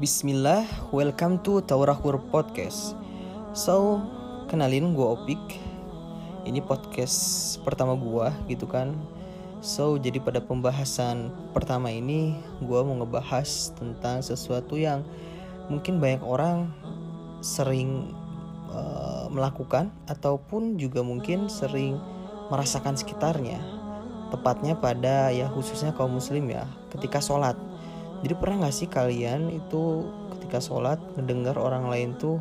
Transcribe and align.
Bismillah, 0.00 0.64
welcome 0.96 1.44
to 1.44 1.60
Taurahur 1.60 2.24
Podcast. 2.32 2.96
So, 3.52 4.00
kenalin 4.48 4.96
gue 4.96 5.04
Opik. 5.04 5.60
Ini 6.48 6.64
podcast 6.64 7.60
pertama 7.60 7.92
gue 8.00 8.32
gitu 8.48 8.64
kan. 8.64 8.96
So, 9.60 10.00
jadi 10.00 10.16
pada 10.24 10.40
pembahasan 10.40 11.28
pertama 11.52 11.92
ini 11.92 12.32
gue 12.64 12.80
mau 12.80 12.96
ngebahas 12.96 13.76
tentang 13.76 14.24
sesuatu 14.24 14.80
yang 14.80 15.04
mungkin 15.68 16.00
banyak 16.00 16.24
orang 16.24 16.72
sering 17.44 18.16
uh, 18.72 19.28
melakukan 19.28 19.92
ataupun 20.08 20.80
juga 20.80 21.04
mungkin 21.04 21.52
sering 21.52 22.00
merasakan 22.48 22.96
sekitarnya. 22.96 23.60
Tepatnya 24.32 24.80
pada 24.80 25.28
ya 25.28 25.52
khususnya 25.52 25.92
kaum 25.92 26.16
muslim 26.16 26.48
ya, 26.48 26.64
ketika 26.88 27.20
sholat 27.20 27.60
jadi 28.20 28.34
pernah 28.36 28.68
gak 28.68 28.76
sih 28.76 28.88
kalian 28.88 29.48
itu 29.48 30.04
ketika 30.36 30.60
sholat 30.60 31.00
mendengar 31.16 31.56
orang 31.56 31.88
lain 31.88 32.16
tuh 32.20 32.40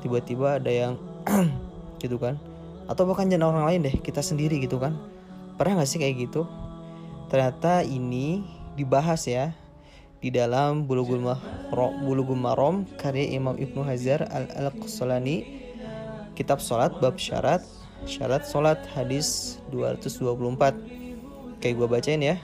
tiba-tiba 0.00 0.56
ada 0.56 0.72
yang 0.72 0.94
gitu 2.02 2.16
kan? 2.16 2.40
Atau 2.88 3.04
bahkan 3.04 3.28
jangan 3.28 3.52
orang 3.52 3.64
lain 3.68 3.80
deh 3.86 3.94
kita 4.00 4.24
sendiri 4.24 4.56
gitu 4.64 4.80
kan? 4.80 4.96
Pernah 5.60 5.84
gak 5.84 5.90
sih 5.92 6.00
kayak 6.00 6.30
gitu? 6.30 6.48
Ternyata 7.28 7.84
ini 7.84 8.42
dibahas 8.80 9.28
ya 9.28 9.52
di 10.20 10.32
dalam 10.32 10.88
Bulughul 10.88 11.20
Bulughul 12.04 12.40
Maram 12.40 12.88
karya 12.96 13.36
Imam 13.36 13.56
Ibnu 13.56 13.84
Hajar 13.84 14.24
Al-Qassalani 14.32 15.44
kitab 16.36 16.60
sholat 16.64 16.96
bab 17.00 17.20
syarat 17.20 17.60
syarat 18.08 18.48
sholat 18.48 18.80
hadis 18.96 19.60
224 19.72 21.60
kayak 21.60 21.74
gue 21.76 21.88
bacain 21.88 22.20
ya 22.20 22.36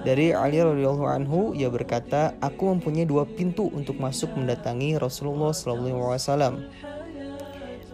dari 0.00 0.32
Ali 0.32 0.64
radhiyallahu 0.64 1.04
anhu 1.04 1.52
ia 1.52 1.68
berkata, 1.68 2.32
"Aku 2.40 2.72
mempunyai 2.72 3.04
dua 3.04 3.28
pintu 3.28 3.68
untuk 3.68 4.00
masuk 4.00 4.32
mendatangi 4.32 4.96
Rasulullah 4.96 5.52
SAW. 5.52 6.56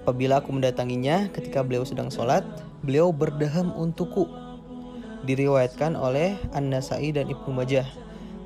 Apabila 0.07 0.39
aku 0.39 0.55
mendatanginya 0.55 1.27
ketika 1.35 1.67
beliau 1.67 1.83
sedang 1.83 2.15
sholat, 2.15 2.47
beliau 2.87 3.11
berdaham 3.11 3.75
untukku." 3.75 4.31
Diriwayatkan 5.27 5.99
oleh 5.99 6.39
An-Nasai 6.55 7.11
dan 7.11 7.27
Ibnu 7.27 7.51
Majah. 7.51 7.91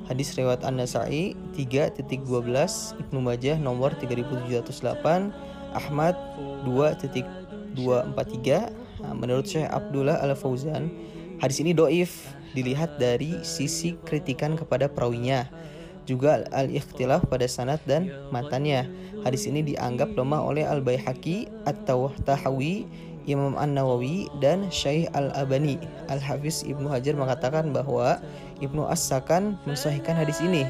Hadis 0.09 0.33
riwayat 0.33 0.65
An-Nasai 0.65 1.37
3.12, 1.53 2.97
Ibnu 2.97 3.21
Majah 3.21 3.61
nomor 3.61 3.93
3708, 4.01 5.29
Ahmad 5.77 6.17
2.243. 6.65 8.73
Nah, 9.05 9.13
menurut 9.13 9.45
Syekh 9.45 9.69
Abdullah 9.69 10.17
Al-Fauzan, 10.25 10.89
hadis 11.37 11.61
ini 11.61 11.77
doif 11.77 12.40
dilihat 12.53 12.99
dari 12.99 13.39
sisi 13.41 13.95
kritikan 14.03 14.59
kepada 14.59 14.91
perawinya 14.91 15.47
juga 16.09 16.45
al-ikhtilaf 16.51 17.29
pada 17.29 17.45
sanad 17.45 17.79
dan 17.85 18.09
matanya. 18.33 18.89
Hadis 19.21 19.45
ini 19.45 19.61
dianggap 19.61 20.17
lemah 20.17 20.41
oleh 20.41 20.65
Al-Baihaqi, 20.65 21.47
At-Tahawi, 21.69 22.89
Imam 23.29 23.53
An-Nawawi 23.53 24.27
dan 24.41 24.67
Syekh 24.73 25.07
Al-Abani. 25.13 25.77
Al-Hafiz 26.09 26.65
Ibnu 26.65 26.89
Hajar 26.89 27.13
mengatakan 27.13 27.69
bahwa 27.69 28.17
Ibnu 28.59 28.81
As-Sakan 28.89 29.61
mensahihkan 29.69 30.17
hadis 30.17 30.41
ini. 30.41 30.65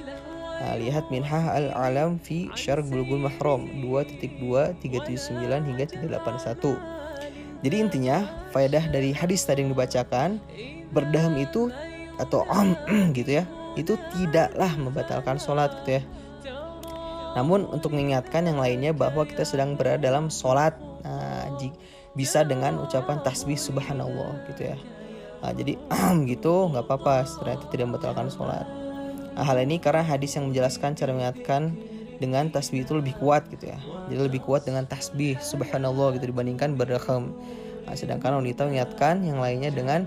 Nah, 0.61 0.77
lihat 0.77 1.09
Minhah 1.09 1.57
Al-Alam 1.57 2.21
fi 2.21 2.51
Syarq 2.53 2.85
Bulughul 2.85 3.25
Mahram 3.25 3.65
2.2 3.81 4.77
379 4.83 5.41
hingga 5.41 5.85
381. 5.89 7.01
Jadi 7.61 7.75
intinya 7.77 8.25
faedah 8.53 8.89
dari 8.89 9.13
hadis 9.13 9.45
tadi 9.45 9.65
yang 9.65 9.73
dibacakan 9.73 10.41
berdaham 10.91 11.39
itu 11.39 11.71
atau 12.19 12.45
om 12.51 12.75
gitu 13.17 13.41
ya 13.41 13.43
itu 13.79 13.95
tidaklah 14.11 14.71
membatalkan 14.75 15.39
sholat 15.39 15.71
gitu 15.83 15.99
ya. 15.99 16.03
Namun 17.31 17.63
untuk 17.71 17.95
mengingatkan 17.95 18.43
yang 18.43 18.59
lainnya 18.59 18.91
bahwa 18.91 19.23
kita 19.23 19.47
sedang 19.47 19.79
berada 19.79 20.03
dalam 20.03 20.27
sholat 20.27 20.75
nah, 21.07 21.47
bisa 22.11 22.43
dengan 22.43 22.83
ucapan 22.83 23.23
tasbih 23.23 23.55
subhanallah 23.55 24.35
gitu 24.51 24.75
ya. 24.75 24.77
Nah, 25.41 25.55
jadi 25.55 25.79
gitu 26.31 26.67
nggak 26.75 26.83
apa-apa 26.83 27.23
ternyata 27.39 27.65
tidak 27.71 27.85
membatalkan 27.95 28.27
sholat. 28.27 28.67
Nah, 29.31 29.43
hal 29.47 29.57
ini 29.63 29.79
karena 29.79 30.03
hadis 30.03 30.35
yang 30.35 30.51
menjelaskan 30.51 30.91
cara 30.99 31.15
mengingatkan 31.15 31.71
dengan 32.19 32.51
tasbih 32.51 32.83
itu 32.83 32.93
lebih 32.99 33.15
kuat 33.17 33.47
gitu 33.47 33.71
ya. 33.71 33.79
Jadi 34.11 34.19
lebih 34.27 34.43
kuat 34.43 34.67
dengan 34.67 34.83
tasbih 34.83 35.39
subhanallah 35.39 36.19
gitu 36.19 36.27
dibandingkan 36.35 36.75
berdaham 36.75 37.31
nah, 37.87 37.95
sedangkan 37.95 38.43
wanita 38.43 38.67
mengingatkan 38.67 39.23
yang 39.23 39.39
lainnya 39.39 39.71
dengan 39.71 40.03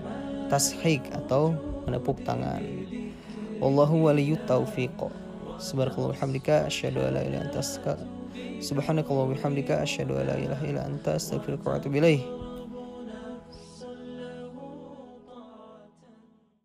tashik 0.51 1.01
atau 1.13 1.55
menepuk 1.85 2.21
tangan. 2.25 2.61
Wallahu 3.61 4.11
waliyut 4.11 4.43
taufiq. 4.45 4.93
Subhanakallah 5.55 6.11
bihamdika 6.11 6.67
asyhadu 6.67 6.99
an 7.01 7.15
la 7.15 7.23
ilaha 7.23 7.43
illa 7.47 7.51
asyhadu 9.85 10.19
an 10.19 10.25
la 10.27 10.35
ilaha 10.35 10.63
illa 10.67 10.81
anta 10.83 11.15
astaghfiruka 11.15 11.65
wa 11.71 11.75
atubu 11.79 12.03
ilaih. 12.03 12.19